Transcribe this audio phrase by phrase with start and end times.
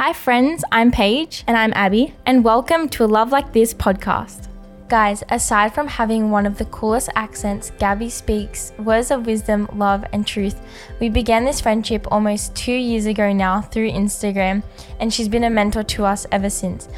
[0.00, 1.44] Hi, friends, I'm Paige.
[1.46, 2.14] And I'm Abby.
[2.24, 4.48] And welcome to a Love Like This podcast.
[4.88, 10.06] Guys, aside from having one of the coolest accents, Gabby speaks words of wisdom, love,
[10.14, 10.58] and truth.
[11.00, 14.62] We began this friendship almost two years ago now through Instagram,
[15.00, 16.88] and she's been a mentor to us ever since.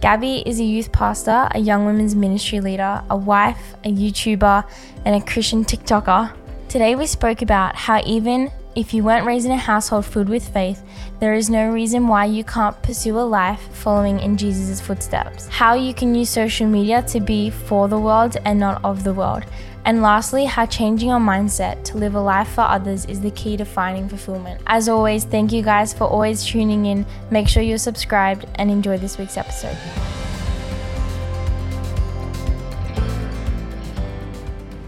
[0.00, 4.68] Gabby is a youth pastor, a young women's ministry leader, a wife, a YouTuber,
[5.04, 6.34] and a Christian TikToker.
[6.68, 10.46] Today we spoke about how even if you weren't raised in a household filled with
[10.48, 10.80] faith,
[11.18, 15.48] there is no reason why you can't pursue a life following in Jesus' footsteps.
[15.48, 19.12] How you can use social media to be for the world and not of the
[19.12, 19.44] world.
[19.84, 23.56] And lastly, how changing your mindset to live a life for others is the key
[23.56, 24.60] to finding fulfillment.
[24.68, 27.04] As always, thank you guys for always tuning in.
[27.32, 29.76] Make sure you're subscribed and enjoy this week's episode.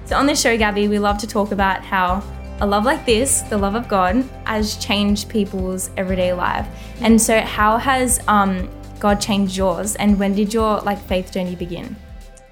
[0.04, 2.22] So, on this show, Gabby, we love to talk about how
[2.60, 6.68] a love like this, the love of God, has changed people's everyday life.
[7.00, 8.68] And so, how has um,
[8.98, 9.96] God changed yours?
[9.96, 11.96] And when did your like faith journey begin?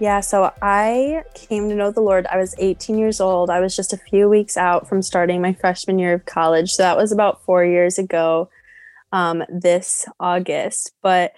[0.00, 2.26] Yeah, so I came to know the Lord.
[2.28, 3.50] I was 18 years old.
[3.50, 6.70] I was just a few weeks out from starting my freshman year of college.
[6.70, 8.48] So that was about four years ago,
[9.12, 10.92] um, this August.
[11.02, 11.32] But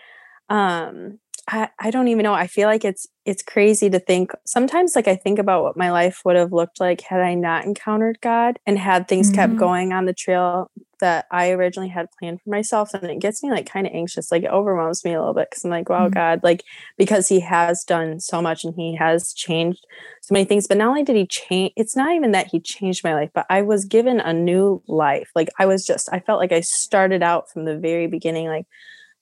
[0.50, 1.19] um,
[1.53, 2.33] I, I don't even know.
[2.33, 5.91] I feel like it's it's crazy to think sometimes like I think about what my
[5.91, 9.34] life would have looked like had I not encountered God and had things mm-hmm.
[9.34, 12.95] kept going on the trail that I originally had planned for myself.
[12.95, 14.31] And it gets me like kind of anxious.
[14.31, 16.15] Like it overwhelms me a little bit because I'm like, wow, mm-hmm.
[16.15, 16.62] God, like
[16.97, 19.84] because he has done so much and he has changed
[20.21, 20.69] so many things.
[20.69, 23.47] But not only did he change, it's not even that he changed my life, but
[23.51, 25.31] I was given a new life.
[25.34, 28.67] Like I was just, I felt like I started out from the very beginning, like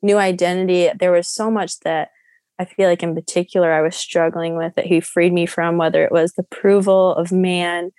[0.03, 0.91] new identity.
[0.99, 2.11] There was so much that
[2.59, 6.05] I feel like in particular I was struggling with that he freed me from, whether
[6.05, 7.91] it was the approval of man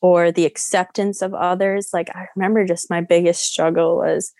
[0.00, 1.90] or the acceptance of others.
[1.92, 4.32] Like I remember just my biggest struggle was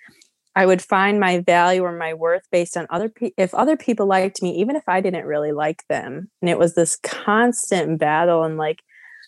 [0.57, 3.35] I would find my value or my worth based on other people.
[3.37, 6.75] If other people liked me, even if I didn't really like them, and it was
[6.75, 8.81] this constant battle and like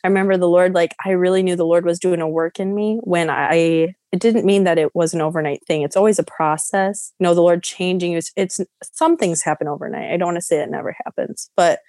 [0.05, 2.75] I remember the Lord, like, I really knew the Lord was doing a work in
[2.75, 5.82] me when I, it didn't mean that it was an overnight thing.
[5.82, 7.12] It's always a process.
[7.19, 8.20] You know, the Lord changing you.
[8.37, 10.12] It's, some things happen overnight.
[10.12, 11.81] I don't want to say it never happens, but,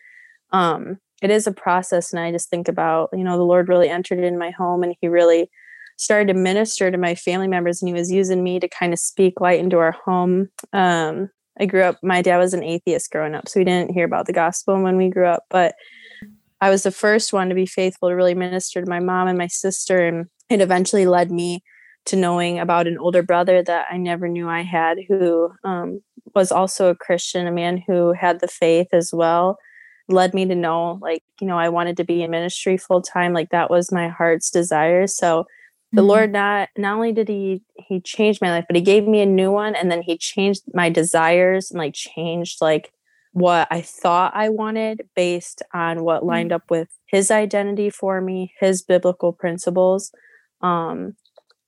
[0.51, 2.13] um, it is a process.
[2.13, 4.95] And I just think about, you know, the Lord really entered in my home and
[5.01, 5.49] he really
[5.97, 8.99] started to minister to my family members and he was using me to kind of
[8.99, 10.49] speak light into our home.
[10.73, 11.29] Um,
[11.59, 14.27] I grew up, my dad was an atheist growing up, so we didn't hear about
[14.27, 15.73] the gospel when we grew up, but
[16.59, 19.37] I was the first one to be faithful to really minister to my mom and
[19.37, 20.05] my sister.
[20.05, 21.63] And it eventually led me
[22.05, 26.01] to knowing about an older brother that I never knew I had, who um,
[26.33, 29.57] was also a Christian, a man who had the faith as well.
[30.07, 33.33] Led me to know, like, you know, I wanted to be in ministry full time.
[33.33, 35.05] Like, that was my heart's desire.
[35.05, 35.45] So,
[35.93, 36.09] the mm-hmm.
[36.09, 39.25] Lord not not only did he he change my life, but he gave me a
[39.25, 42.91] new one, and then he changed my desires and like changed like
[43.33, 46.27] what I thought I wanted based on what mm.
[46.27, 50.11] lined up with his identity for me, his biblical principles.
[50.61, 51.15] Um,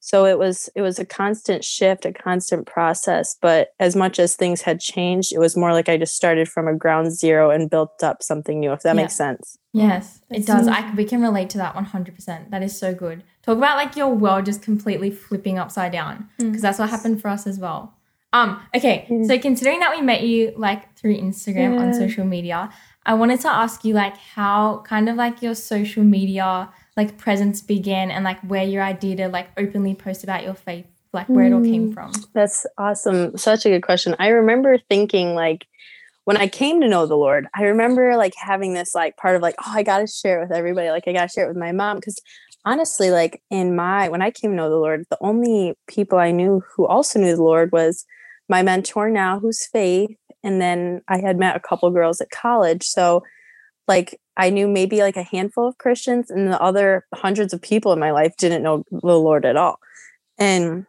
[0.01, 3.35] so it was it was a constant shift, a constant process.
[3.41, 6.67] But as much as things had changed, it was more like I just started from
[6.67, 8.71] a ground zero and built up something new.
[8.71, 9.01] If that yeah.
[9.01, 9.57] makes sense.
[9.73, 10.67] Yes, it does.
[10.67, 12.49] I we can relate to that one hundred percent.
[12.51, 13.23] That is so good.
[13.43, 16.61] Talk about like your world just completely flipping upside down because mm.
[16.61, 17.98] that's what happened for us as well.
[18.31, 19.25] Um, okay, mm.
[19.25, 21.81] so considering that we met you like through Instagram yeah.
[21.81, 22.69] on social media,
[23.05, 27.61] I wanted to ask you like how kind of like your social media like presence
[27.61, 31.45] began and like where your idea to like openly post about your faith, like where
[31.45, 31.47] mm.
[31.47, 31.93] it all came mm.
[31.93, 32.11] from.
[32.33, 33.35] That's awesome.
[33.35, 34.15] Such a good question.
[34.19, 35.65] I remember thinking like
[36.25, 39.41] when I came to know the Lord, I remember like having this like part of
[39.41, 40.91] like, oh, I got to share it with everybody.
[40.91, 42.21] Like I got to share it with my mom because
[42.65, 46.29] honestly, like in my when I came to know the Lord, the only people I
[46.29, 48.05] knew who also knew the Lord was
[48.49, 52.83] my mentor now, who's Faith, and then I had met a couple girls at college.
[52.83, 53.23] So,
[53.87, 57.93] like, I knew maybe like a handful of Christians, and the other hundreds of people
[57.93, 59.79] in my life didn't know the Lord at all.
[60.37, 60.85] And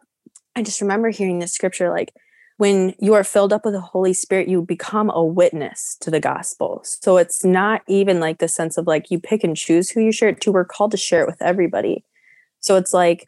[0.55, 2.13] I just remember hearing this scripture like,
[2.57, 6.19] when you are filled up with the Holy Spirit, you become a witness to the
[6.19, 6.81] gospel.
[6.83, 10.11] So it's not even like the sense of like you pick and choose who you
[10.11, 10.51] share it to.
[10.51, 12.05] We're called to share it with everybody.
[12.59, 13.25] So it's like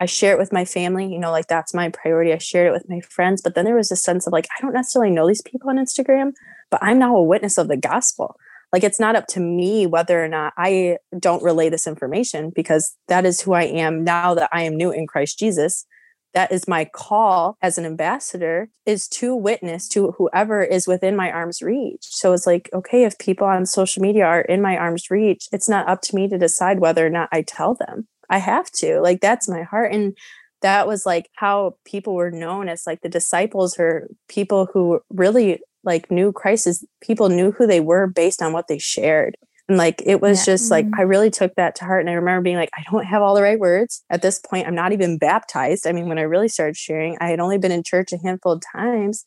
[0.00, 2.32] I share it with my family, you know, like that's my priority.
[2.32, 3.40] I shared it with my friends.
[3.40, 5.76] But then there was a sense of like, I don't necessarily know these people on
[5.76, 6.32] Instagram,
[6.70, 8.36] but I'm now a witness of the gospel.
[8.72, 12.96] Like it's not up to me whether or not I don't relay this information because
[13.08, 15.86] that is who I am now that I am new in Christ Jesus.
[16.34, 21.30] That is my call as an ambassador is to witness to whoever is within my
[21.30, 22.02] arm's reach.
[22.02, 25.70] So it's like, okay, if people on social media are in my arm's reach, it's
[25.70, 29.00] not up to me to decide whether or not I tell them I have to.
[29.00, 29.92] Like that's my heart.
[29.92, 30.16] And
[30.62, 35.60] that was like how people were known as like the disciples or people who really
[35.84, 39.36] like knew Christ as people knew who they were based on what they shared.
[39.68, 40.54] And like it was yeah.
[40.54, 41.00] just like mm-hmm.
[41.00, 42.00] I really took that to heart.
[42.00, 44.04] And I remember being like, I don't have all the right words.
[44.10, 45.86] At this point, I'm not even baptized.
[45.86, 48.52] I mean, when I really started sharing, I had only been in church a handful
[48.52, 49.24] of times.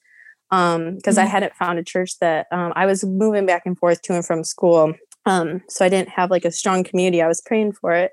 [0.52, 1.28] Um, because mm-hmm.
[1.28, 4.26] I hadn't found a church that um I was moving back and forth to and
[4.26, 4.94] from school.
[5.26, 7.22] Um, so I didn't have like a strong community.
[7.22, 8.12] I was praying for it.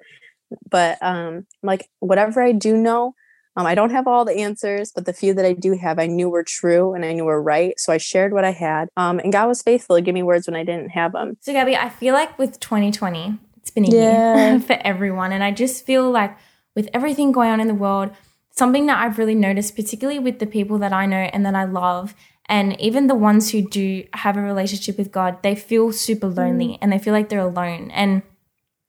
[0.69, 3.15] But um like whatever I do know,
[3.57, 6.07] um, I don't have all the answers, but the few that I do have, I
[6.07, 7.79] knew were true and I knew were right.
[7.81, 8.89] So I shared what I had.
[8.99, 11.39] Um, and God was faithful to give me words when I didn't have them.
[11.41, 14.51] So, Gabby, I feel like with 2020, it's been a yeah.
[14.51, 15.33] year for everyone.
[15.33, 16.37] And I just feel like
[16.75, 18.11] with everything going on in the world,
[18.51, 21.65] something that I've really noticed, particularly with the people that I know and that I
[21.65, 22.15] love,
[22.49, 26.69] and even the ones who do have a relationship with God, they feel super lonely
[26.69, 26.79] mm.
[26.81, 27.91] and they feel like they're alone.
[27.91, 28.23] And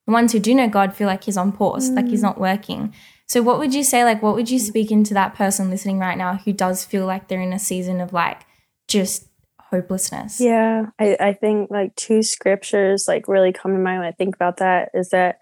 [0.07, 1.97] the ones who do know God feel like He's on pause, mm.
[1.97, 2.23] like He's mm.
[2.23, 2.93] not working.
[3.27, 4.03] So, what would you say?
[4.03, 7.27] Like, what would you speak into that person listening right now who does feel like
[7.27, 8.45] they're in a season of like
[8.87, 9.27] just
[9.59, 10.39] hopelessness?
[10.39, 14.33] Yeah, I, I think like two scriptures like really come to mind when I think
[14.33, 15.39] about that is that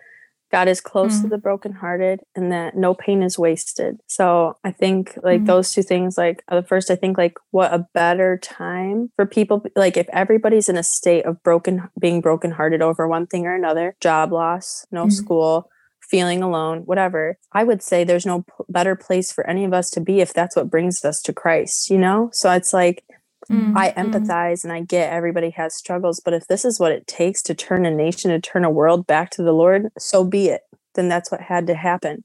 [0.55, 1.23] God is close mm.
[1.23, 3.99] to the brokenhearted and that no pain is wasted.
[4.07, 5.47] So I think like mm.
[5.47, 9.65] those two things, like the first, I think like what a better time for people,
[9.75, 13.97] like if everybody's in a state of broken, being brokenhearted over one thing or another,
[13.99, 15.11] job loss, no mm.
[15.11, 15.69] school,
[15.99, 19.89] feeling alone, whatever, I would say there's no p- better place for any of us
[19.89, 22.29] to be if that's what brings us to Christ, you know?
[22.31, 23.03] So it's like,
[23.51, 23.77] mm-hmm.
[23.77, 27.41] I empathize and I get everybody has struggles, but if this is what it takes
[27.43, 30.61] to turn a nation, to turn a world back to the Lord, so be it.
[30.95, 32.23] Then that's what had to happen.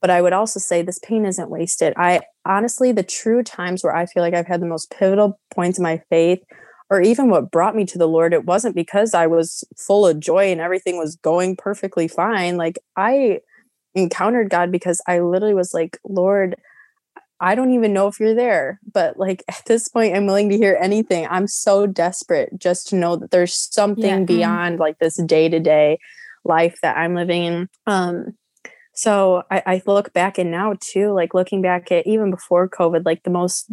[0.00, 1.94] But I would also say this pain isn't wasted.
[1.96, 5.78] I honestly, the true times where I feel like I've had the most pivotal points
[5.78, 6.42] in my faith
[6.90, 10.20] or even what brought me to the Lord, it wasn't because I was full of
[10.20, 12.58] joy and everything was going perfectly fine.
[12.58, 13.40] Like I
[13.94, 16.56] encountered God because I literally was like, Lord,
[17.42, 20.56] I don't even know if you're there, but like at this point, I'm willing to
[20.56, 21.26] hear anything.
[21.28, 24.16] I'm so desperate just to know that there's something yeah.
[24.16, 24.24] Mm-hmm.
[24.24, 25.98] beyond like this day to day
[26.44, 27.68] life that I'm living in.
[27.86, 28.36] Um,
[28.94, 33.06] so I, I look back and now too, like looking back at even before COVID,
[33.06, 33.70] like the most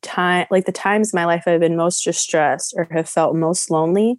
[0.00, 3.70] time, like the times in my life I've been most distressed or have felt most
[3.70, 4.18] lonely,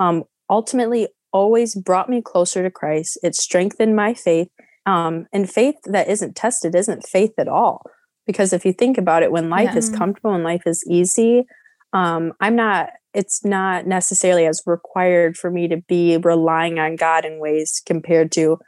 [0.00, 3.18] um, ultimately always brought me closer to Christ.
[3.22, 4.48] It strengthened my faith.
[4.86, 7.82] Um, and faith that isn't tested isn't faith at all.
[8.26, 9.78] Because if you think about it, when life yeah.
[9.78, 11.44] is comfortable and life is easy,
[11.92, 17.24] um, I'm not, it's not necessarily as required for me to be relying on God
[17.24, 18.58] in ways compared to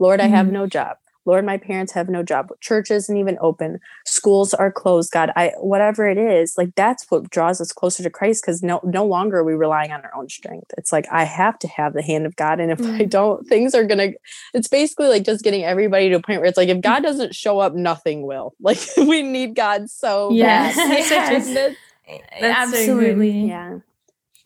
[0.00, 0.32] Lord, mm-hmm.
[0.32, 0.54] I have mm-hmm.
[0.54, 0.96] no job.
[1.26, 2.48] Lord, my parents have no job.
[2.60, 3.78] Church isn't even open.
[4.06, 5.12] Schools are closed.
[5.12, 8.80] God, I whatever it is, like that's what draws us closer to Christ because no
[8.84, 10.72] no longer are we relying on our own strength.
[10.78, 12.60] It's like I have to have the hand of God.
[12.60, 12.94] And if mm-hmm.
[12.94, 13.10] I mm.
[13.10, 14.10] don't, things are gonna
[14.54, 16.82] it's basically like just getting everybody to a point where it's like if mm.
[16.82, 18.54] God doesn't show up, nothing will.
[18.70, 20.76] Like we need God so yes.
[20.76, 21.46] bad.
[21.46, 21.76] yes.
[22.06, 23.42] Eh, eh, that's Absolutely.
[23.42, 23.78] So yeah.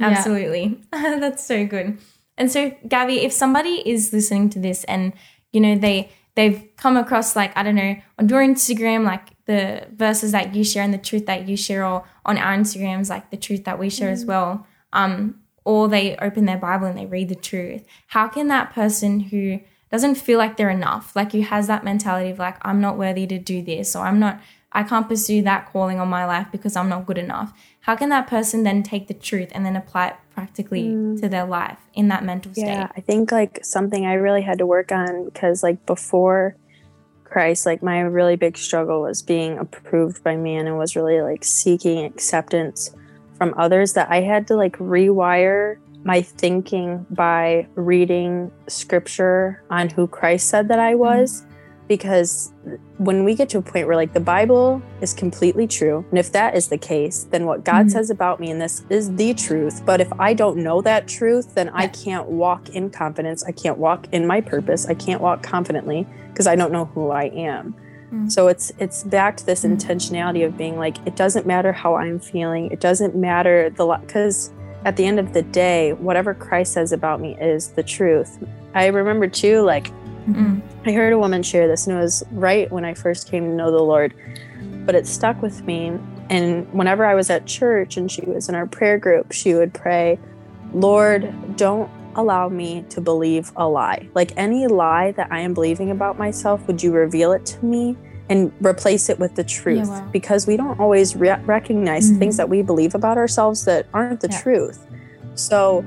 [0.00, 0.80] Absolutely.
[0.92, 1.16] Yeah.
[1.20, 1.98] that's so good.
[2.36, 5.12] And so, Gabby, if somebody is listening to this and
[5.52, 9.86] you know they they've come across like i don't know on your instagram like the
[9.92, 13.30] verses that you share and the truth that you share or on our instagrams like
[13.30, 14.14] the truth that we share mm-hmm.
[14.14, 18.48] as well um or they open their bible and they read the truth how can
[18.48, 19.60] that person who
[19.90, 23.26] doesn't feel like they're enough like who has that mentality of like i'm not worthy
[23.26, 24.40] to do this or i'm not
[24.74, 27.52] i can't pursue that calling on my life because i'm not good enough
[27.84, 31.20] how can that person then take the truth and then apply it practically mm.
[31.20, 32.64] to their life in that mental state?
[32.64, 36.56] Yeah, I think like something I really had to work on because like before
[37.24, 41.44] Christ, like my really big struggle was being approved by man and was really like
[41.44, 42.90] seeking acceptance
[43.36, 50.06] from others that I had to like rewire my thinking by reading scripture on who
[50.06, 51.00] Christ said that I mm-hmm.
[51.00, 51.42] was.
[51.42, 51.53] Mm
[51.88, 52.52] because
[52.98, 56.32] when we get to a point where like the bible is completely true and if
[56.32, 57.88] that is the case then what god mm-hmm.
[57.90, 59.84] says about me and this is the truth.
[59.84, 63.44] But if i don't know that truth then i can't walk in confidence.
[63.44, 64.86] I can't walk in my purpose.
[64.86, 67.72] I can't walk confidently because i don't know who i am.
[67.72, 68.28] Mm-hmm.
[68.28, 69.74] so it's it's back to this mm-hmm.
[69.74, 72.70] intentionality of being like it doesn't matter how i'm feeling.
[72.70, 74.52] It doesn't matter the lot because
[74.84, 78.42] at the end of the day whatever christ says about me is the truth.
[78.74, 79.90] I remember too like
[80.26, 80.62] Mm-mm.
[80.86, 83.50] I heard a woman share this, and it was right when I first came to
[83.50, 84.14] know the Lord,
[84.86, 85.98] but it stuck with me.
[86.30, 89.74] And whenever I was at church and she was in our prayer group, she would
[89.74, 90.18] pray,
[90.72, 94.08] Lord, don't allow me to believe a lie.
[94.14, 97.96] Like any lie that I am believing about myself, would you reveal it to me
[98.28, 99.88] and replace it with the truth?
[99.88, 100.08] Yeah, wow.
[100.12, 102.18] Because we don't always re- recognize mm-hmm.
[102.18, 104.40] things that we believe about ourselves that aren't the yeah.
[104.40, 104.86] truth.
[105.34, 105.84] So,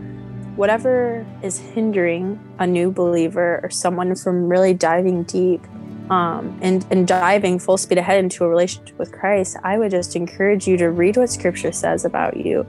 [0.58, 5.62] whatever is hindering a new believer or someone from really diving deep
[6.10, 10.16] um, and and diving full speed ahead into a relationship with Christ, I would just
[10.16, 12.66] encourage you to read what Scripture says about you,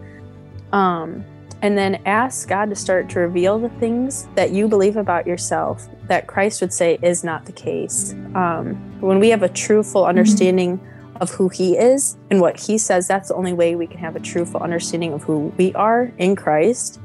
[0.72, 1.24] um,
[1.62, 5.88] and then ask God to start to reveal the things that you believe about yourself
[6.08, 8.12] that Christ would say is not the case.
[8.34, 10.10] Um, when we have a true, full mm-hmm.
[10.10, 10.80] understanding.
[11.20, 14.14] Of who he is and what he says, that's the only way we can have
[14.14, 17.00] a true, full understanding of who we are in Christ.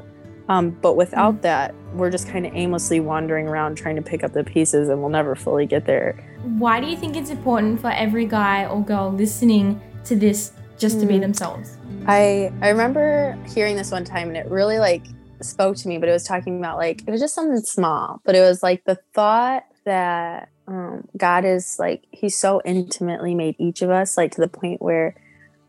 [0.50, 1.42] Um, but without mm-hmm.
[1.44, 5.00] that, we're just kind of aimlessly wandering around trying to pick up the pieces and
[5.00, 6.14] we'll never fully get there.
[6.44, 11.00] Why do you think it's important for every guy or girl listening to this just
[11.00, 11.22] to be hmm.
[11.22, 11.78] themselves?
[12.06, 15.04] I I remember hearing this one time and it really like
[15.42, 18.36] spoke to me, but it was talking about like it was just something small, but
[18.36, 23.82] it was like the thought that um, God is like He's so intimately made each
[23.82, 25.16] of us like to the point where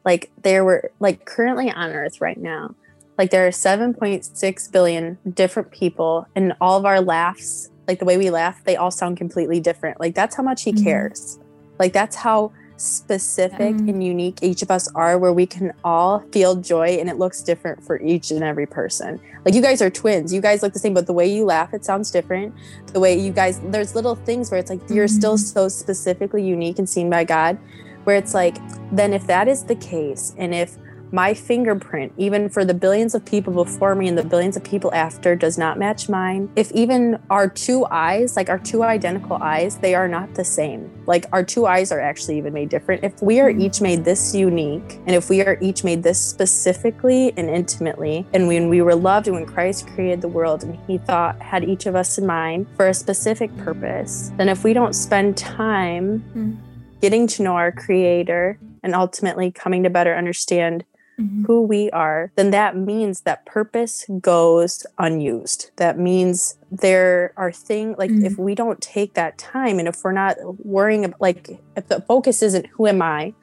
[0.04, 2.74] like there were like currently on Earth right now
[3.18, 8.16] like there are 7.6 billion different people, and all of our laughs, like the way
[8.16, 10.00] we laugh, they all sound completely different.
[10.00, 10.84] Like that's how much he mm-hmm.
[10.84, 11.38] cares.
[11.78, 13.88] Like that's how specific mm-hmm.
[13.88, 17.42] and unique each of us are, where we can all feel joy and it looks
[17.42, 19.20] different for each and every person.
[19.44, 21.72] Like you guys are twins, you guys look the same, but the way you laugh,
[21.72, 22.54] it sounds different.
[22.86, 25.16] The way you guys, there's little things where it's like you're mm-hmm.
[25.16, 27.58] still so specifically unique and seen by God,
[28.04, 28.56] where it's like,
[28.90, 30.76] then if that is the case, and if
[31.14, 34.92] my fingerprint, even for the billions of people before me and the billions of people
[34.92, 36.50] after, does not match mine.
[36.56, 40.90] If even our two eyes, like our two identical eyes, they are not the same.
[41.06, 43.04] Like our two eyes are actually even made different.
[43.04, 47.32] If we are each made this unique, and if we are each made this specifically
[47.36, 50.98] and intimately, and when we were loved and when Christ created the world and he
[50.98, 54.94] thought, had each of us in mind for a specific purpose, then if we don't
[54.94, 57.00] spend time mm.
[57.00, 60.84] getting to know our creator and ultimately coming to better understand
[61.18, 61.44] mm-hmm.
[61.44, 65.70] who we are, then that means that purpose goes unused.
[65.76, 68.26] That means there are things like mm-hmm.
[68.26, 72.00] if we don't take that time and if we're not worrying about, like, if the
[72.02, 73.34] focus isn't who am I,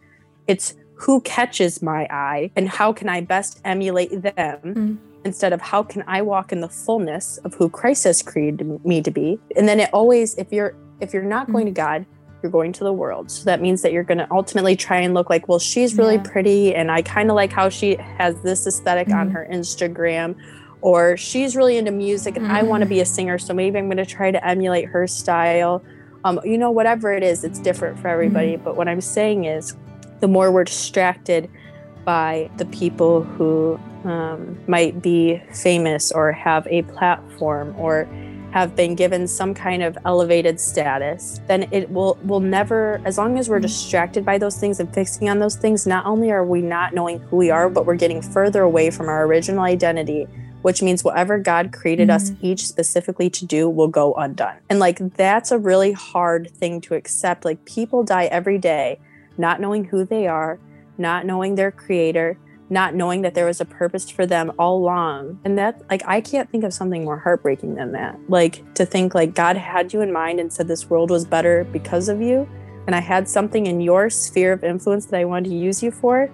[0.48, 4.60] it's who catches my eye and how can I best emulate them.
[4.62, 8.84] Mm-hmm instead of how can I walk in the fullness of who Christ has created
[8.86, 9.40] me to be.
[9.56, 12.04] And then it always, if you're if you're not going to mm-hmm.
[12.04, 12.06] God,
[12.42, 13.32] you're going to the world.
[13.32, 16.16] So that means that you're going to ultimately try and look like, well, she's really
[16.16, 16.24] yeah.
[16.24, 19.20] pretty and I kind of like how she has this esthetic mm-hmm.
[19.20, 20.36] on her Instagram
[20.82, 22.56] or she's really into music and mm-hmm.
[22.56, 25.08] I want to be a singer, so maybe I'm going to try to emulate her
[25.08, 25.84] style.
[26.24, 28.54] Um, you know, whatever it is, it's different for everybody.
[28.54, 28.64] Mm-hmm.
[28.64, 29.76] But what I'm saying is,
[30.20, 31.50] the more we're distracted
[32.06, 38.08] by the people who um, might be famous or have a platform or
[38.52, 43.38] have been given some kind of elevated status, then it will will never as long
[43.38, 46.62] as we're distracted by those things and fixing on those things, not only are we
[46.62, 50.28] not knowing who we are, but we're getting further away from our original identity,
[50.62, 52.16] which means whatever God created mm-hmm.
[52.16, 54.58] us each specifically to do will go undone.
[54.70, 57.46] And like that's a really hard thing to accept.
[57.46, 59.00] Like people die every day
[59.38, 60.60] not knowing who they are,
[60.98, 62.38] not knowing their creator,
[62.72, 65.38] not knowing that there was a purpose for them all along.
[65.44, 68.18] And that, like, I can't think of something more heartbreaking than that.
[68.30, 71.66] Like, to think, like, God had you in mind and said this world was better
[71.66, 72.50] because of you.
[72.88, 75.92] And I had something in your sphere of influence that I wanted to use you
[75.92, 76.32] for.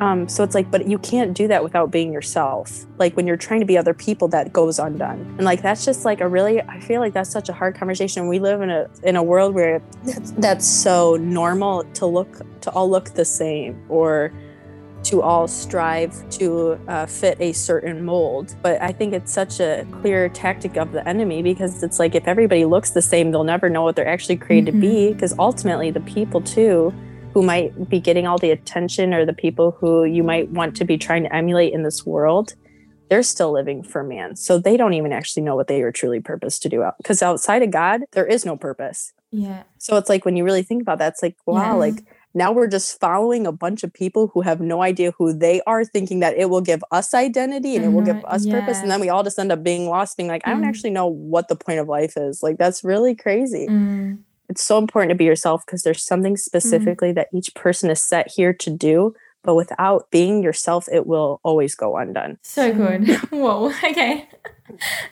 [0.00, 2.86] Um, so it's like, but you can't do that without being yourself.
[2.98, 5.20] Like when you're trying to be other people, that goes undone.
[5.38, 8.28] And like that's just like a really, I feel like that's such a hard conversation.
[8.28, 9.82] We live in a in a world where
[10.36, 14.32] that's, so normal to look to all look the same or
[15.08, 18.54] to all strive to uh, fit a certain mold.
[18.62, 22.28] But I think it's such a clear tactic of the enemy because it's like if
[22.28, 24.82] everybody looks the same, they'll never know what they're actually created mm-hmm.
[24.82, 25.12] to be.
[25.12, 25.40] Because mm-hmm.
[25.40, 26.92] ultimately, the people too
[27.34, 30.84] who might be getting all the attention or the people who you might want to
[30.84, 32.54] be trying to emulate in this world,
[33.08, 34.36] they're still living for man.
[34.36, 36.84] So they don't even actually know what they are truly purposed to do.
[36.98, 39.12] Because outside of God, there is no purpose.
[39.30, 39.64] Yeah.
[39.78, 41.72] So it's like when you really think about that, it's like, wow, yeah.
[41.74, 42.04] like
[42.38, 45.84] now we're just following a bunch of people who have no idea who they are,
[45.84, 47.92] thinking that it will give us identity and mm-hmm.
[47.92, 48.34] it will give mm-hmm.
[48.34, 48.60] us yeah.
[48.60, 48.78] purpose.
[48.78, 50.48] And then we all just end up being lost, being like, mm.
[50.48, 50.68] I don't mm.
[50.68, 52.42] actually know what the point of life is.
[52.42, 53.66] Like, that's really crazy.
[53.66, 54.20] Mm.
[54.48, 56.38] It's so important to be yourself because there's something mm.
[56.38, 57.16] specifically mm.
[57.16, 59.14] that each person is set here to do.
[59.42, 62.38] But without being yourself, it will always go undone.
[62.42, 63.08] So good.
[63.30, 63.72] Whoa.
[63.84, 64.28] Okay.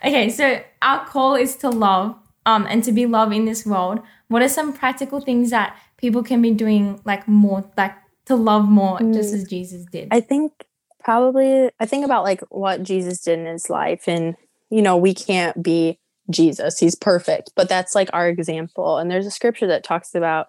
[0.04, 0.30] okay.
[0.30, 4.00] So our call is to love um, and to be love in this world.
[4.28, 7.94] What are some practical things that people can be doing like more like
[8.26, 9.14] to love more mm.
[9.14, 10.08] just as Jesus did?
[10.10, 10.52] I think
[11.00, 14.36] probably I think about like what Jesus did in his life and
[14.70, 15.98] you know, we can't be
[16.30, 16.78] Jesus.
[16.78, 18.98] He's perfect, but that's like our example.
[18.98, 20.48] And there's a scripture that talks about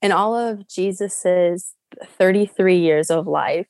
[0.00, 1.74] in all of Jesus's
[2.18, 3.66] 33 years of life,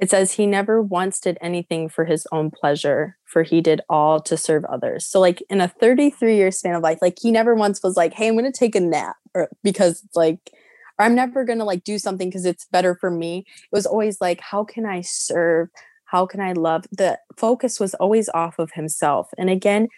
[0.00, 4.20] it says he never once did anything for his own pleasure, for he did all
[4.20, 5.06] to serve others.
[5.06, 8.12] So, like in a 33 year span of life, like he never once was like,
[8.12, 10.38] hey, I'm going to take a nap or because it's like,
[10.98, 13.44] or I'm never going to like do something because it's better for me.
[13.48, 15.68] It was always like, how can I serve?
[16.06, 16.86] How can I love?
[16.90, 19.30] The focus was always off of himself.
[19.38, 19.88] And again,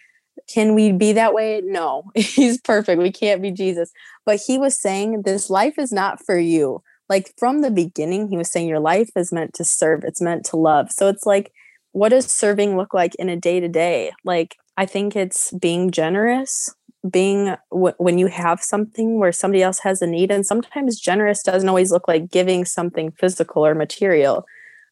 [0.47, 1.61] can we be that way?
[1.63, 3.01] No, he's perfect.
[3.01, 3.91] We can't be Jesus.
[4.25, 8.37] But he was saying, this life is not for you like from the beginning he
[8.37, 10.91] was saying your life is meant to serve it's meant to love.
[10.91, 11.51] So it's like
[11.91, 15.89] what does serving look like in a day to day like i think it's being
[15.89, 16.69] generous
[17.09, 21.43] being w- when you have something where somebody else has a need and sometimes generous
[21.43, 24.45] doesn't always look like giving something physical or material.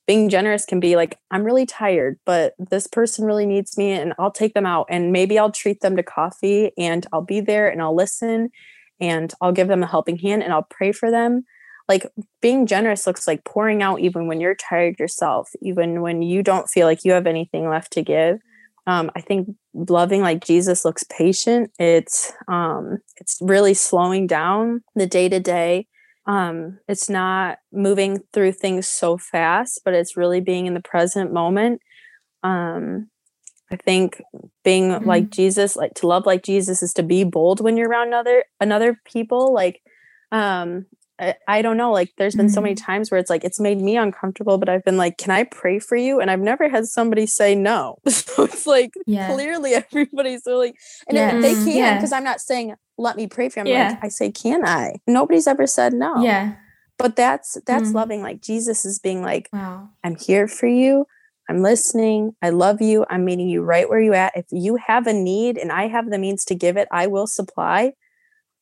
[0.07, 4.13] Being generous can be like i'm really tired but this person really needs me and
[4.19, 7.67] i'll take them out and maybe i'll treat them to coffee and i'll be there
[7.67, 8.49] and i'll listen
[8.99, 11.43] and i'll give them a helping hand and i'll pray for them
[11.87, 12.07] like
[12.41, 16.69] being generous looks like pouring out even when you're tired yourself even when you don't
[16.69, 18.39] feel like you have anything left to give.
[18.87, 21.71] Um, i think loving like jesus looks patient.
[21.79, 25.87] It's um, it's really slowing down the day to day.
[26.27, 31.33] Um, it's not moving through things so fast but it's really being in the present
[31.33, 31.81] moment.
[32.43, 33.09] Um,
[33.71, 34.21] i think
[34.63, 35.07] being mm-hmm.
[35.07, 38.43] like jesus like to love like jesus is to be bold when you're around other
[38.59, 39.53] another people.
[39.53, 39.81] Like
[40.31, 40.85] um
[41.19, 42.53] I, I don't know like there's been mm-hmm.
[42.53, 42.85] so many mm-hmm.
[42.85, 45.79] times where it's like it's made me uncomfortable but i've been like can i pray
[45.79, 49.33] for you and i've never had somebody say no so it's like yeah.
[49.33, 50.73] clearly everybody's really
[51.07, 51.39] and yeah.
[51.39, 52.17] they can because yeah.
[52.17, 53.89] i'm not saying let me pray for you yeah.
[53.89, 56.55] Like, i say can i nobody's ever said no yeah
[56.97, 57.95] but that's that's mm-hmm.
[57.95, 59.89] loving like jesus is being like wow.
[60.03, 61.05] i'm here for you
[61.49, 65.07] i'm listening i love you i'm meeting you right where you at if you have
[65.07, 67.93] a need and i have the means to give it i will supply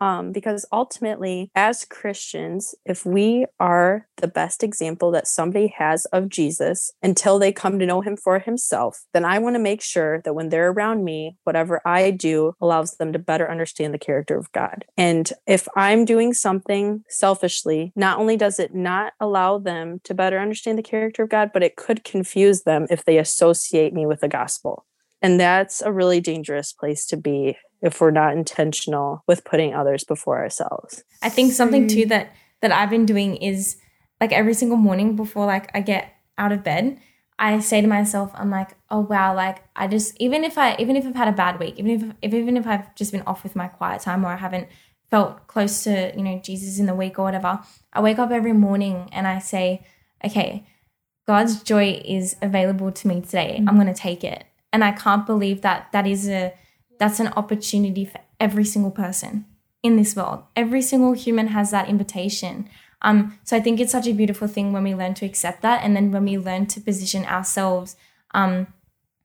[0.03, 6.27] um, because ultimately, as Christians, if we are the best example that somebody has of
[6.27, 10.19] Jesus until they come to know him for himself, then I want to make sure
[10.25, 14.37] that when they're around me, whatever I do allows them to better understand the character
[14.37, 14.83] of God.
[14.97, 20.37] And if I'm doing something selfishly, not only does it not allow them to better
[20.37, 24.19] understand the character of God, but it could confuse them if they associate me with
[24.19, 24.85] the gospel.
[25.23, 30.03] And that's a really dangerous place to be if we're not intentional with putting others
[30.03, 31.03] before ourselves.
[31.21, 32.09] I think something too mm.
[32.09, 33.77] that that I've been doing is
[34.21, 36.99] like every single morning before like I get out of bed,
[37.39, 40.95] I say to myself, I'm like, oh wow, like I just even if I even
[40.95, 43.43] if I've had a bad week, even if, if even if I've just been off
[43.43, 44.67] with my quiet time or I haven't
[45.09, 47.59] felt close to, you know, Jesus in the week or whatever,
[47.91, 49.85] I wake up every morning and I say,
[50.23, 50.65] okay,
[51.27, 53.55] God's joy is available to me today.
[53.57, 53.69] Mm-hmm.
[53.69, 54.45] I'm going to take it.
[54.73, 56.53] And I can't believe that that is a
[56.99, 59.45] that's an opportunity for every single person
[59.81, 60.43] in this world.
[60.55, 62.69] Every single human has that invitation.
[63.01, 65.83] Um, so I think it's such a beautiful thing when we learn to accept that,
[65.83, 67.95] and then when we learn to position ourselves,
[68.33, 68.67] um,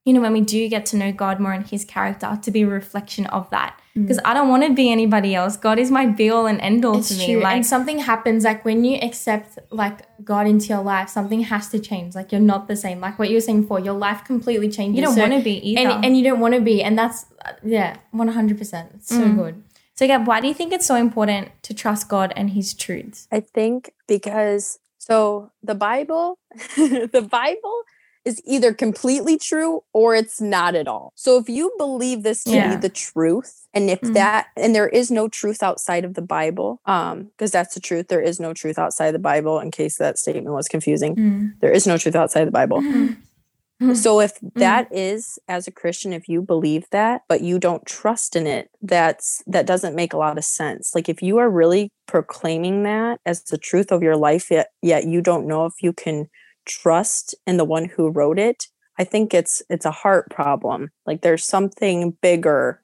[0.05, 2.63] you know, when we do get to know God more and His character, to be
[2.63, 5.57] a reflection of that because I don't want to be anybody else.
[5.57, 7.35] God is my be all and end all to me.
[7.35, 7.43] True.
[7.43, 11.69] Like and something happens, like when you accept like God into your life, something has
[11.69, 12.15] to change.
[12.15, 13.01] Like you're not the same.
[13.01, 14.97] Like what you were saying before, your life completely changes.
[14.97, 16.99] You don't so, want to be either, and, and you don't want to be, and
[16.99, 17.27] that's
[17.63, 18.91] yeah, one hundred percent.
[18.95, 19.37] It's so mm.
[19.37, 19.63] good.
[19.95, 23.27] So, Gab, why do you think it's so important to trust God and His truths?
[23.33, 26.39] I think because so the Bible,
[26.77, 27.83] the Bible
[28.29, 31.13] is either completely true or it's not at all.
[31.17, 32.75] So if you believe this to yeah.
[32.75, 36.23] be the truth, and if mm that and there is no truth outside of the
[36.23, 39.59] Bible, um, because that's the truth, there is no truth outside the Bible.
[39.59, 41.53] In case that statement was confusing, mm.
[41.61, 42.81] there is no truth outside the Bible.
[42.81, 43.95] Mm-hmm.
[43.95, 44.53] So if mm.
[44.55, 48.71] that is as a Christian, if you believe that, but you don't trust in it,
[48.83, 50.95] that's that doesn't make a lot of sense.
[50.95, 55.05] Like if you are really proclaiming that as the truth of your life, yet yet
[55.05, 56.29] you don't know if you can
[56.69, 58.67] trust in the one who wrote it
[58.99, 60.91] i think it's it's a heart problem.
[61.07, 62.83] Like there's something bigger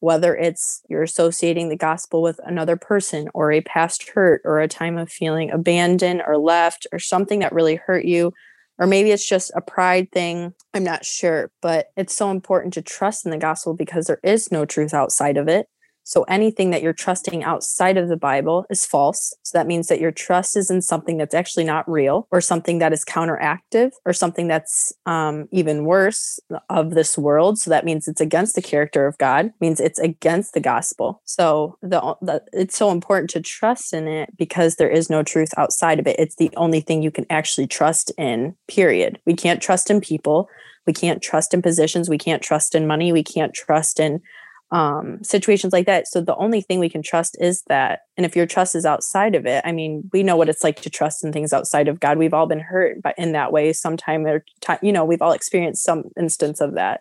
[0.00, 4.68] whether it's you're associating the gospel with another person or a past hurt or a
[4.68, 8.32] time of feeling abandoned or left or something that really hurt you.
[8.78, 12.82] Or maybe it's just a pride thing i'm not sure but it's so important to
[12.82, 15.66] trust in the gospel because there is no truth outside of it
[16.08, 19.36] so anything that you're trusting outside of the Bible is false.
[19.42, 22.78] So that means that your trust is in something that's actually not real or something
[22.78, 26.40] that is counteractive or something that's um, even worse
[26.70, 27.58] of this world.
[27.58, 31.20] So that means it's against the character of God, means it's against the gospel.
[31.26, 35.50] So the, the it's so important to trust in it because there is no truth
[35.58, 36.16] outside of it.
[36.18, 39.20] It's the only thing you can actually trust in, period.
[39.26, 40.48] We can't trust in people.
[40.86, 42.08] We can't trust in positions.
[42.08, 43.12] We can't trust in money.
[43.12, 44.22] We can't trust in
[44.70, 46.08] um, situations like that.
[46.08, 48.00] So the only thing we can trust is that.
[48.16, 50.80] And if your trust is outside of it, I mean, we know what it's like
[50.82, 52.18] to trust in things outside of God.
[52.18, 55.32] We've all been hurt, but in that way, sometime or time, you know, we've all
[55.32, 57.00] experienced some instance of that.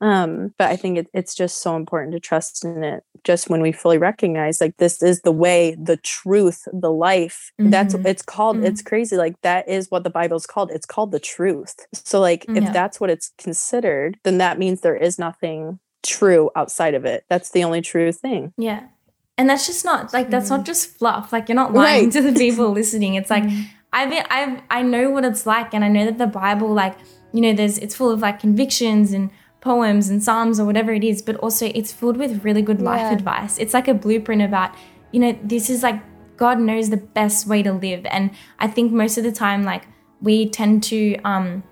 [0.00, 3.04] Um, but I think it, it's just so important to trust in it.
[3.22, 7.52] Just when we fully recognize, like this is the way, the truth, the life.
[7.58, 7.70] Mm-hmm.
[7.70, 8.56] That's it's called.
[8.56, 8.66] Mm-hmm.
[8.66, 9.16] It's crazy.
[9.16, 10.70] Like that is what the Bible's called.
[10.72, 11.74] It's called the truth.
[11.94, 12.64] So like, yeah.
[12.64, 17.24] if that's what it's considered, then that means there is nothing true outside of it.
[17.28, 18.52] That's the only true thing.
[18.56, 18.84] Yeah.
[19.36, 20.66] And that's just not like that's not mm.
[20.66, 21.32] just fluff.
[21.32, 22.12] Like you're not lying right.
[22.12, 23.14] to the people listening.
[23.14, 23.66] It's like mm.
[23.92, 26.96] I've I've I know what it's like and I know that the Bible like,
[27.32, 31.02] you know, there's it's full of like convictions and poems and psalms or whatever it
[31.02, 33.12] is, but also it's filled with really good life yeah.
[33.12, 33.58] advice.
[33.58, 34.74] It's like a blueprint about,
[35.10, 36.00] you know, this is like
[36.36, 38.06] God knows the best way to live.
[38.06, 39.86] And I think most of the time like
[40.20, 41.64] we tend to um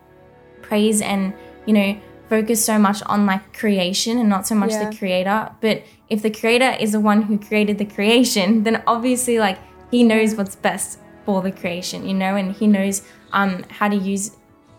[0.62, 1.32] praise and,
[1.66, 2.00] you know,
[2.32, 4.88] focus so much on like creation and not so much yeah.
[4.88, 5.50] the creator.
[5.60, 9.58] But if the creator is the one who created the creation, then obviously like
[9.90, 13.96] he knows what's best for the creation, you know, and he knows um how to
[13.96, 14.24] use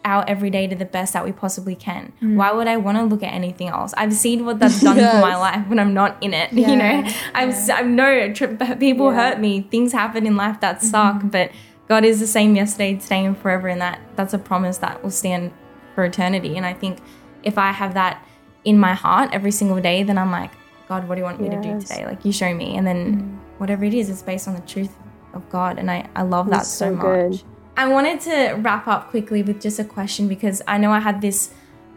[0.03, 2.11] our everyday to the best that we possibly can.
[2.21, 2.35] Mm.
[2.39, 3.93] Why would I want to look at anything else?
[3.95, 5.13] I've seen what that's done yes.
[5.13, 6.51] for my life when I'm not in it.
[6.51, 6.67] Yeah.
[6.71, 6.95] You know,
[7.35, 7.75] I've yeah.
[7.75, 8.33] I know
[8.79, 9.19] people yeah.
[9.21, 9.61] hurt me.
[9.73, 11.27] Things happen in life that suck, mm-hmm.
[11.27, 11.51] but
[11.87, 15.11] God is the same yesterday, today, and forever, and that that's a promise that will
[15.11, 15.51] stand
[15.93, 16.57] for eternity.
[16.57, 16.97] And I think
[17.43, 18.25] if I have that
[18.63, 20.51] in my heart every single day, then I'm like,
[20.88, 21.63] God, what do you want me yes.
[21.63, 22.06] to do today?
[22.06, 22.77] Like, you show me.
[22.77, 23.60] And then mm.
[23.60, 24.95] whatever it is, it's based on the truth
[25.34, 25.79] of God.
[25.79, 27.03] And I, I love that so, so, much.
[27.03, 27.43] Good.
[27.75, 31.21] I wanted to wrap up quickly with just a question because I know I had
[31.21, 31.53] this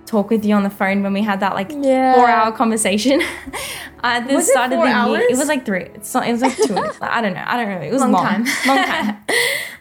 [0.07, 2.15] talk with you on the phone when we had that like yeah.
[2.17, 3.21] four hour conversation.
[4.03, 5.19] At the was start of the hours?
[5.19, 5.83] year, it was like three.
[5.83, 6.77] It's not, it was like two.
[7.01, 7.45] I don't know.
[7.45, 7.87] I don't know.
[7.87, 8.45] It was long, long time.
[8.67, 9.17] long time.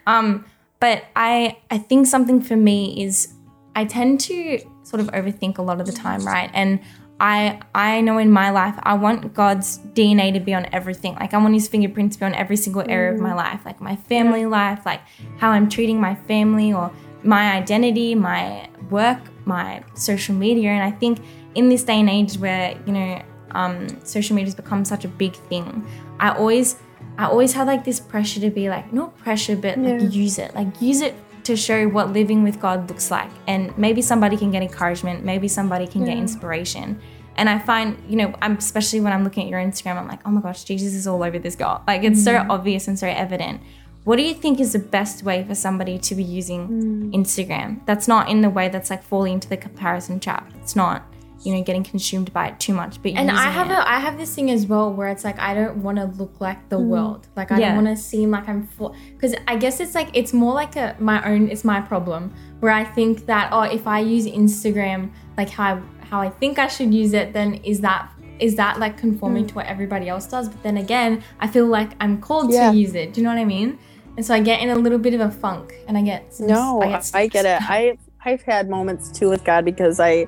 [0.08, 0.46] Um,
[0.80, 3.34] but I I think something for me is
[3.76, 4.60] I tend to
[4.96, 6.50] sort of overthink a lot of the time, right?
[6.54, 6.80] And
[7.20, 11.16] I I know in my life I want God's DNA to be on everything.
[11.16, 13.38] Like I want his fingerprints to be on every single area of my mm.
[13.38, 14.48] life, like my family yeah.
[14.48, 15.02] life, like
[15.38, 16.92] how I'm treating my family or
[17.24, 20.70] my identity, my work, my social media.
[20.72, 21.20] And I think
[21.56, 25.08] in this day and age where, you know, um, social media has become such a
[25.08, 25.86] big thing,
[26.20, 26.78] I always
[27.18, 29.98] I always had like this pressure to be like, not pressure, but yeah.
[29.98, 30.54] like use it.
[30.54, 33.30] Like use it to show what living with God looks like.
[33.48, 37.00] And maybe somebody can get encouragement, maybe somebody can get inspiration.
[37.38, 40.22] And I find, you know, I'm especially when I'm looking at your Instagram, I'm like,
[40.26, 41.84] oh my gosh, Jesus is all over this girl.
[41.88, 42.24] Like it's mm.
[42.24, 43.62] so obvious and so evident.
[44.06, 47.14] What do you think is the best way for somebody to be using mm.
[47.14, 47.86] Instagram?
[47.86, 50.50] That's not in the way that's like falling into the comparison trap.
[50.62, 51.04] It's not
[51.46, 53.74] you know getting consumed by it too much but and i have it.
[53.74, 56.42] a i have this thing as well where it's like i don't want to look
[56.42, 56.88] like the mm.
[56.88, 57.74] world like i yeah.
[57.74, 60.76] don't want to seem like i'm full because i guess it's like it's more like
[60.76, 65.12] a my own it's my problem where i think that oh if i use instagram
[65.38, 68.80] like how I, how i think i should use it then is that is that
[68.80, 69.50] like conforming mm.
[69.50, 72.72] to what everybody else does but then again i feel like i'm called yeah.
[72.72, 73.78] to use it do you know what i mean
[74.18, 76.48] and so i get in a little bit of a funk and i get some,
[76.48, 80.28] no I get, I get it i i've had moments too with god because i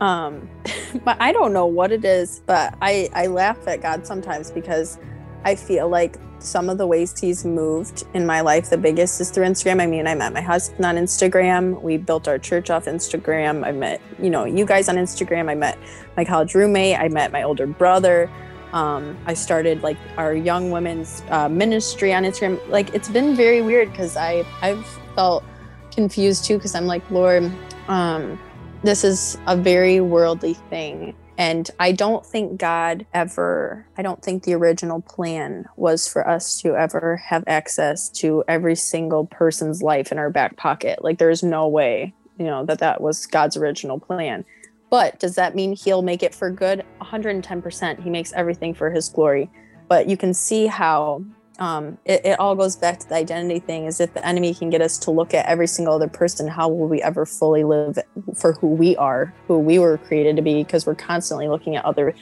[0.00, 0.48] um,
[1.04, 4.98] but I don't know what it is, but I, I laugh at God sometimes because
[5.44, 9.30] I feel like some of the ways he's moved in my life, the biggest is
[9.30, 9.80] through Instagram.
[9.80, 11.80] I mean, I met my husband on Instagram.
[11.80, 13.66] We built our church off Instagram.
[13.66, 15.48] I met, you know, you guys on Instagram.
[15.48, 15.78] I met
[16.16, 16.98] my college roommate.
[16.98, 18.30] I met my older brother.
[18.72, 22.60] Um, I started like our young women's uh, ministry on Instagram.
[22.68, 25.44] Like it's been very weird because I I've felt
[25.92, 27.50] confused too because I'm like, Lord,
[27.88, 28.38] um,
[28.84, 31.16] this is a very worldly thing.
[31.38, 36.60] And I don't think God ever, I don't think the original plan was for us
[36.60, 41.02] to ever have access to every single person's life in our back pocket.
[41.02, 44.44] Like, there's no way, you know, that that was God's original plan.
[44.90, 46.84] But does that mean he'll make it for good?
[47.00, 48.02] 110%.
[48.02, 49.50] He makes everything for his glory.
[49.88, 51.24] But you can see how
[51.58, 54.70] um, it, it all goes back to the identity thing is if the enemy can
[54.70, 57.98] get us to look at every single other person how will we ever fully live
[58.34, 61.84] for who we are who we were created to be because we're constantly looking at
[61.84, 62.14] other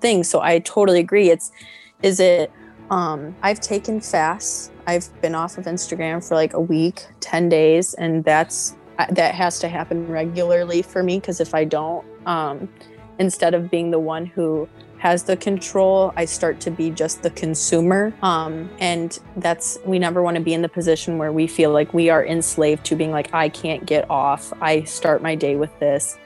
[0.00, 0.28] things.
[0.28, 1.30] So i totally agree.
[1.30, 1.52] It's
[2.02, 2.50] is it
[2.90, 4.70] um, i've taken fasts.
[4.86, 8.76] I've been off of instagram for like a week 10 days and that's
[9.10, 12.68] that has to happen regularly for me because if i don't um,
[13.18, 14.68] instead of being the one who
[15.00, 18.12] has the control, I start to be just the consumer.
[18.22, 21.94] Um, and that's, we never want to be in the position where we feel like
[21.94, 24.52] we are enslaved to being like, I can't get off.
[24.60, 26.18] I start my day with this.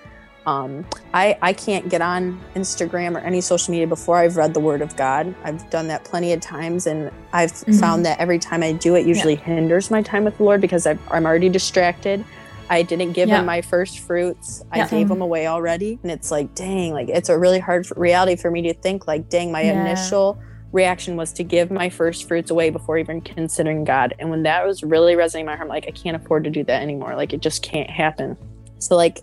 [0.46, 0.84] Um,
[1.14, 4.82] I, I can't get on Instagram or any social media before I've read the Word
[4.82, 5.32] of God.
[5.44, 7.78] I've done that plenty of times, and I've mm-hmm.
[7.78, 9.44] found that every time I do it, usually yeah.
[9.44, 12.24] hinders my time with the Lord because i am already distracted.
[12.70, 13.40] I didn't give Yeah.
[13.40, 14.64] him my first fruits.
[14.70, 14.88] I Yeah.
[14.88, 15.22] gave them mm-hmm.
[15.22, 15.98] away already.
[16.02, 19.28] And it's like, dang, like it's a really hard reality for me to think like,
[19.28, 19.80] dang, my Yeah.
[19.80, 20.38] initial
[20.72, 24.14] reaction was to give my first fruits away before even considering God.
[24.18, 26.50] And when that was really resonating in my heart, I'm like, I can't afford to
[26.50, 27.14] do that anymore.
[27.14, 28.36] Like it just can't happen.
[28.78, 29.20] So like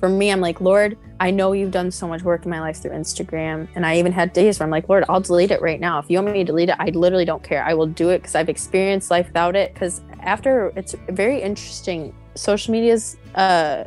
[0.00, 2.82] for me, I'm like, Lord, I know you've done so much work in my life
[2.82, 3.68] through Instagram.
[3.74, 5.98] And I even had days where I'm like, Lord, I'll delete it right now.
[5.98, 7.64] If you want me to delete it, I literally don't care.
[7.64, 9.72] I will do it because I've experienced life without it.
[9.72, 13.84] Because after it's very interesting, social media is uh,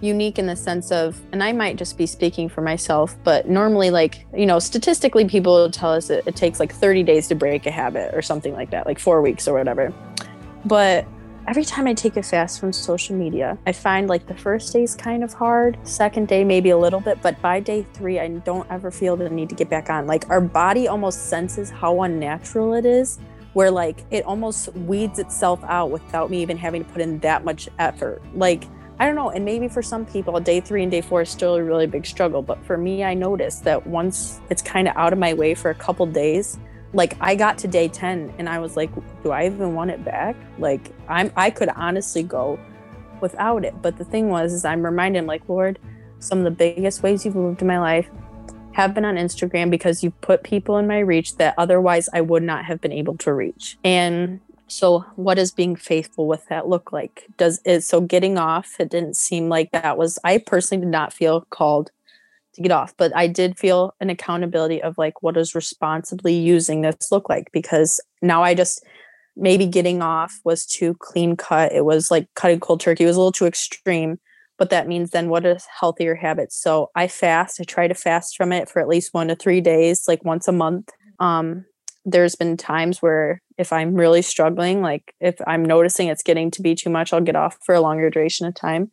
[0.00, 3.90] unique in the sense of, and I might just be speaking for myself, but normally,
[3.90, 7.66] like, you know, statistically, people tell us it, it takes like 30 days to break
[7.66, 9.92] a habit or something like that, like four weeks or whatever.
[10.64, 11.06] But
[11.46, 14.82] every time I take a fast from social media, I find like the first day
[14.82, 18.28] is kind of hard, second day maybe a little bit, but by day three, I
[18.28, 20.06] don't ever feel the need to get back on.
[20.06, 23.18] Like our body almost senses how unnatural it is,
[23.52, 27.44] where like it almost weeds itself out without me even having to put in that
[27.44, 28.22] much effort.
[28.34, 28.64] Like,
[28.98, 31.54] I don't know, and maybe for some people, day three and day four is still
[31.54, 32.42] a really big struggle.
[32.42, 35.70] But for me, I noticed that once it's kind of out of my way for
[35.70, 36.58] a couple days,
[36.92, 38.90] like I got to day 10 and I was like,
[39.22, 40.36] do I even want it back?
[40.58, 42.58] Like I'm I could honestly go
[43.20, 43.80] without it.
[43.80, 45.78] But the thing was is I'm reminded, like, Lord,
[46.18, 48.10] some of the biggest ways you've moved in my life
[48.80, 52.42] have been on Instagram because you've put people in my reach that otherwise I would
[52.42, 53.76] not have been able to reach.
[53.84, 57.26] And so what does being faithful with that look like?
[57.36, 61.12] Does it so getting off, it didn't seem like that was I personally did not
[61.12, 61.90] feel called
[62.54, 66.80] to get off, but I did feel an accountability of like what does responsibly using
[66.80, 67.50] this look like?
[67.52, 68.82] Because now I just
[69.36, 71.72] maybe getting off was too clean cut.
[71.72, 73.04] It was like cutting cold turkey.
[73.04, 74.18] It was a little too extreme.
[74.60, 76.54] But that means then what is healthier habits?
[76.54, 77.58] So I fast.
[77.62, 80.48] I try to fast from it for at least one to three days, like once
[80.48, 80.90] a month.
[81.18, 81.64] Um,
[82.04, 86.62] there's been times where if I'm really struggling, like if I'm noticing it's getting to
[86.62, 88.90] be too much, I'll get off for a longer duration of time.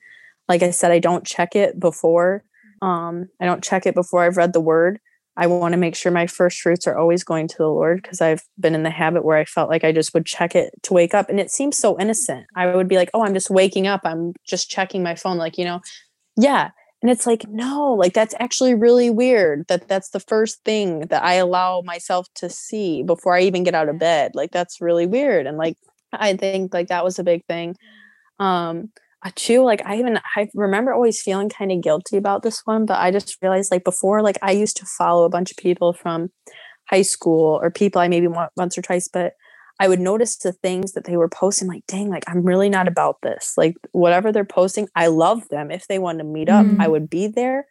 [0.47, 2.45] Like I said, I don't check it before.
[2.81, 5.01] Um, I don't check it before I've read the word.
[5.37, 8.21] I want to make sure my first fruits are always going to the Lord because
[8.21, 10.93] I've been in the habit where I felt like I just would check it to
[10.93, 11.29] wake up.
[11.29, 12.47] And it seems so innocent.
[12.55, 14.01] I would be like, oh, I'm just waking up.
[14.03, 15.37] I'm just checking my phone.
[15.37, 15.79] Like, you know,
[16.35, 16.71] yeah.
[17.03, 21.23] And it's like, no, like that's actually really weird that that's the first thing that
[21.23, 24.31] I allow myself to see before I even get out of bed.
[24.33, 25.45] Like, that's really weird.
[25.45, 25.77] And like,
[26.11, 27.75] I think like that was a big thing.
[28.39, 28.89] Um,
[29.35, 32.97] too like i even i remember always feeling kind of guilty about this one but
[32.97, 36.29] i just realized like before like i used to follow a bunch of people from
[36.89, 39.33] high school or people i maybe want once or twice but
[39.81, 42.87] i would notice the things that they were posting like dang like i'm really not
[42.87, 46.65] about this like whatever they're posting i love them if they want to meet up
[46.65, 46.77] Mhm.
[46.79, 47.65] i would be there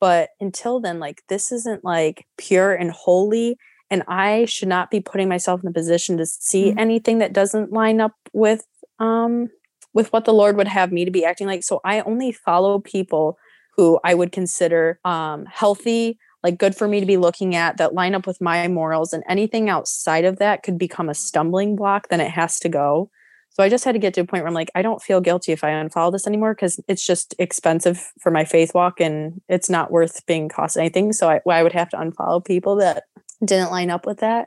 [0.00, 3.56] but until then like this isn't like pure and holy
[3.90, 6.78] and i should not be putting myself in a position to see Mhm.
[6.78, 8.66] anything that doesn't line up with
[8.98, 9.48] um
[9.92, 11.64] with what the Lord would have me to be acting like.
[11.64, 13.38] So I only follow people
[13.76, 17.94] who I would consider um, healthy, like good for me to be looking at, that
[17.94, 19.12] line up with my morals.
[19.12, 23.10] And anything outside of that could become a stumbling block, then it has to go.
[23.50, 25.20] So I just had to get to a point where I'm like, I don't feel
[25.20, 29.40] guilty if I unfollow this anymore because it's just expensive for my faith walk and
[29.48, 31.12] it's not worth being cost anything.
[31.12, 33.04] So I, I would have to unfollow people that
[33.44, 34.46] didn't line up with that.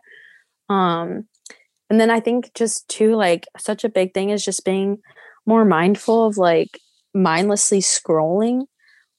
[0.69, 1.27] Um,
[1.89, 4.99] and then I think just too, like, such a big thing is just being
[5.45, 6.79] more mindful of like
[7.13, 8.63] mindlessly scrolling.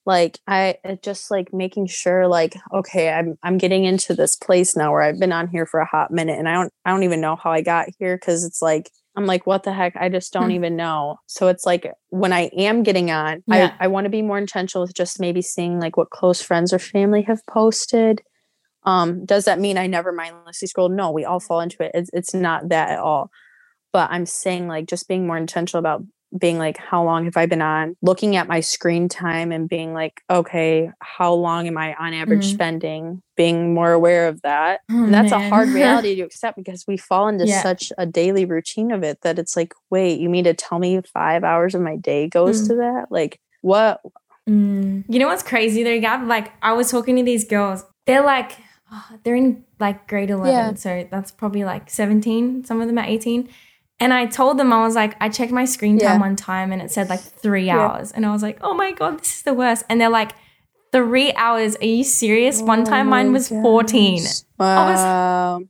[0.07, 4.93] Like i just like making sure like okay i'm i'm getting into this place now
[4.93, 7.23] where i've been on here for a hot minute and i don't i don't even
[7.23, 9.97] know how i got here because it's like i'm like what the heck?
[9.97, 10.57] I just don't Hmm.
[10.57, 11.17] even know.
[11.27, 13.75] So it's like when i am getting on Yeah.
[13.81, 16.75] i i want to be more intentional with just maybe seeing like what close friends
[16.75, 18.21] or family have posted.
[18.83, 20.91] Um does that mean i never mindlessly scroll?
[20.91, 21.93] No we all fall into it.
[21.95, 23.31] It's, it's not that at all
[23.95, 26.03] but i'm saying like just being more intentional about
[26.37, 29.95] being like how long have i been on looking at my screen time and being
[29.95, 32.55] like okay how long am i on average Mhm.
[32.55, 36.85] spending being more aware of that Oh, and that's a hard reality to accept because
[36.89, 37.63] we fall into Yeah.
[37.63, 41.01] such a daily routine of it that it's like wait you mean to tell me
[41.13, 42.67] five hours of my day goes Mm.
[42.69, 44.01] to that like what
[44.49, 45.05] Mm.
[45.09, 46.27] You know what's crazy though, Gab?
[46.29, 47.83] Like I was talking to these girls.
[48.07, 48.53] They're like,
[48.93, 50.75] oh, they're in like grade eleven, Yeah.
[50.75, 52.63] so that's probably like seventeen.
[52.65, 53.49] Some of them are eighteen.
[54.01, 56.19] And I told them I was like, I checked my screen time Yeah.
[56.21, 57.79] one time and it said like three Yeah.
[57.79, 59.85] hours, and I was like, oh my god, this is the worst.
[59.89, 60.33] And they're like,
[60.93, 61.77] three hours?
[61.77, 62.61] Are you serious?
[62.61, 64.21] one oh time mine was fourteen.
[64.59, 65.61] I was- wow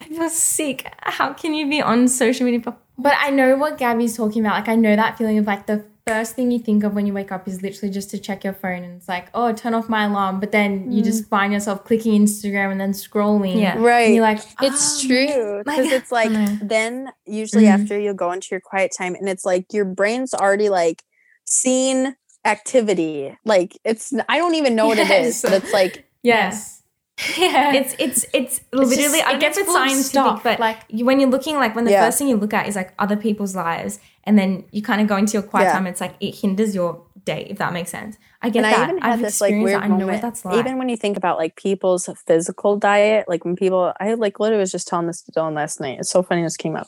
[0.00, 0.90] I feel sick.
[1.02, 4.54] How can you be on social media for But I know what Gabby's talking about.
[4.60, 7.12] Like I know that feeling of like the first thing you think of when you
[7.12, 9.88] wake up is literally just to check your phone and it's like, oh, turn off
[9.88, 10.40] my alarm.
[10.40, 13.60] But then you just find yourself clicking Instagram and then scrolling.
[13.60, 13.78] Yeah.
[13.78, 14.06] Right.
[14.06, 16.30] And you're like, It's "Oh, true because it's like
[16.62, 17.74] then usually Mhm.
[17.80, 21.02] after you'll go into your quiet time and it's like your brain's already like
[21.44, 23.36] seen activity.
[23.44, 26.77] Like it's I don't even know what it is, but it's like Yes.
[27.38, 27.72] Yeah.
[27.74, 30.42] It's it's it's It's literally just- I and get it's it's full of scientific, stuff,
[30.44, 32.04] but like- like you, when you're looking like when the Yeah.
[32.06, 35.06] first thing you look at is like other people's lives, and then you kind of
[35.08, 35.72] go into your quiet Yeah.
[35.72, 35.86] time.
[35.86, 38.16] It's like it hinders your day, if that makes sense.
[38.40, 38.78] I get and that.
[38.80, 39.84] I even had I've this like experienced weird that.
[39.84, 40.10] I know moment.
[40.12, 40.56] what that's like.
[40.58, 44.60] Even when you think about like people's physical diet, like when people, I like literally
[44.60, 45.98] was just telling this to Dylan last night.
[45.98, 46.86] It's so funny this came up.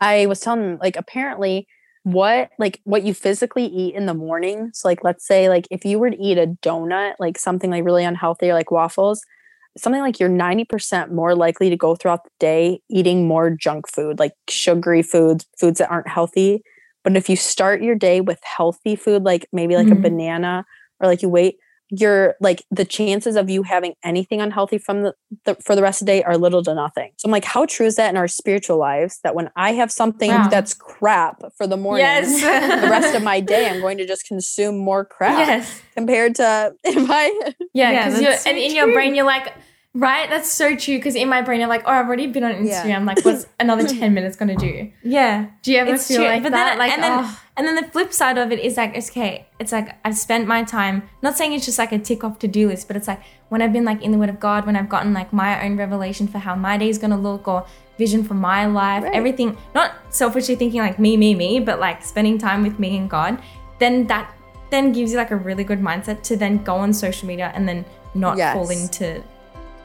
[0.00, 1.66] I was telling him like apparently
[2.02, 4.70] what like what you physically eat in the morning.
[4.72, 7.84] So like let's say like if you were to eat a donut, like something like
[7.84, 9.22] really unhealthy or like waffles,
[9.76, 14.18] something like you're 90% more likely to go throughout the day eating more junk food,
[14.18, 16.62] like sugary foods, foods that aren't healthy.
[17.04, 20.02] But if you start your day with healthy food, like maybe like a Mhm.
[20.02, 20.64] banana
[21.00, 21.56] or like you wait,
[21.90, 26.02] you're like the chances of you having anything unhealthy from the, the for the rest
[26.02, 27.12] of the day are little to nothing.
[27.16, 29.20] So I'm like, how true is that in our spiritual lives?
[29.22, 30.48] That when I have something Wow.
[30.48, 34.26] that's crap for the morning, yes, the rest of my day I'm going to just
[34.26, 37.26] consume more crap yes, compared to if I
[37.72, 39.52] yeah, Yeah, because that's so and in your brain you're like.
[39.98, 40.96] Right, that's so true.
[40.98, 42.82] Because in my brain, I'm like, oh, I've already been on Yeah.
[42.84, 43.06] Instagram.
[43.06, 44.90] Like, what's another ten minutes gonna do?
[45.02, 45.46] yeah.
[45.62, 46.70] Do you ever It's feel true, like but that?
[46.70, 47.40] then- like, and then- oh.
[47.58, 50.62] And then the flip side of it is like, okay, it's like I've spent my
[50.62, 53.22] time, not saying it's just like a tick off to do list, but it's like
[53.48, 55.78] when I've been like in the Word of God, when I've gotten like my own
[55.78, 57.64] revelation for how my day is going to look or
[57.96, 59.14] vision for my life, Right.
[59.14, 63.08] everything, not selfishly thinking like me, me, me, but like spending time with me and
[63.08, 63.40] God,
[63.78, 64.34] then that
[64.68, 67.66] then gives you like a really good mindset to then go on social media and
[67.66, 68.52] then not Yes.
[68.52, 69.22] fall into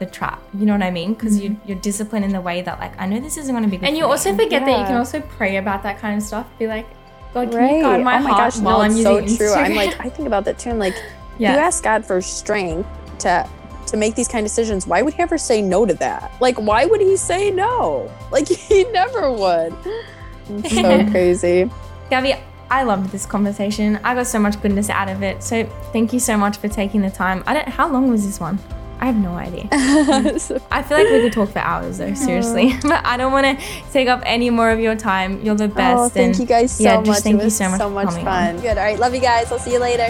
[0.04, 0.42] the trap.
[0.54, 1.14] You know what I mean?
[1.14, 1.68] Because you, mm-hmm.
[1.68, 3.86] you're disciplined in the way that like, I know this isn't going to be good
[3.86, 4.12] And you for me.
[4.12, 6.46] also forget that you can also pray about that kind of stuff.
[6.58, 6.86] Be like,
[7.32, 9.28] God, can you guard oh my, oh my heart gosh, while no, I'm it's using
[9.28, 9.52] so true.
[9.54, 10.70] I'm like, I think about that too.
[10.70, 10.94] I'm like,
[11.38, 11.54] yeah.
[11.54, 12.88] you ask God for strength
[13.20, 13.48] to
[13.86, 14.86] to make these kind of decisions.
[14.86, 16.32] Why would he ever say no to that?
[16.40, 18.10] Like, why would he say no?
[18.30, 19.74] Like he never would.
[20.48, 21.70] It's so crazy.
[22.10, 22.34] Gabby,
[22.70, 23.98] I loved this conversation.
[24.02, 25.42] I got so much goodness out of it.
[25.42, 27.42] So thank you so much for taking the time.
[27.46, 27.68] I don't.
[27.68, 28.58] How long was this one?
[29.02, 29.66] I have no idea.
[29.72, 32.74] I feel like we could talk for hours though, seriously.
[32.82, 35.44] but I don't want to take up any more of your time.
[35.44, 35.98] You're the oh, best.
[35.98, 37.06] oh, thank and you guys so yeah, much.
[37.06, 38.54] just thank it you was so much so much fun.
[38.54, 38.60] on.
[38.60, 38.78] Good.
[38.78, 38.96] All right.
[39.00, 39.50] Love you guys.
[39.50, 40.08] I'll see you later.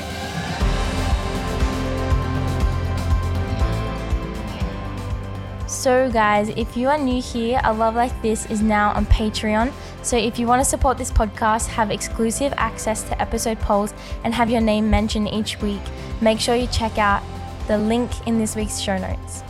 [5.67, 9.73] So, guys, if you are new here, a love like this is now on Patreon.
[10.03, 14.35] So, if you want to support this podcast, have exclusive access to episode polls, and
[14.35, 15.81] have your name mentioned each week,
[16.21, 17.23] make sure you check out
[17.67, 19.43] the link in this week's show notes.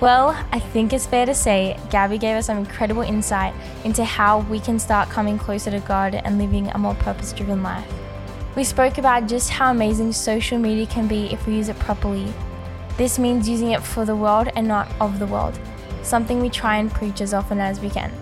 [0.00, 4.40] Well, I think it's fair to say Gabby gave us some incredible insight into how
[4.40, 7.86] we can start coming closer to God and living a more purpose driven life.
[8.56, 12.34] We spoke about just how amazing social media can be if we use it properly.
[12.96, 15.58] This means using it for the world and not of the world,
[16.02, 18.12] something we try and preach as often as we can.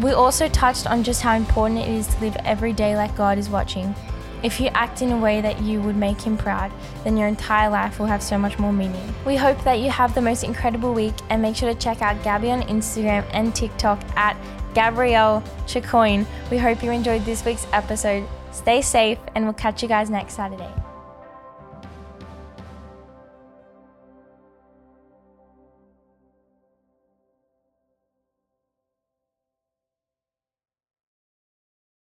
[0.00, 3.36] We also touched on just how important it is to live every day like God
[3.36, 3.94] is watching.
[4.42, 6.72] If you act in a way that you would make Him proud,
[7.04, 9.14] then your entire life will have so much more meaning.
[9.26, 12.22] We hope that you have the most incredible week and make sure to check out
[12.22, 14.36] Gabby on Instagram and TikTok at
[14.74, 16.26] Gabriele Chicoine.
[16.50, 18.26] We hope you enjoyed this week's episode.
[18.52, 20.72] Stay safe and we'll catch you guys next Saturday.